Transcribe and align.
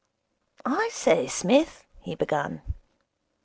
'I 0.65 0.89
say, 0.91 1.27
Psmith' 1.27 1.85
he 2.01 2.15
began. 2.15 2.63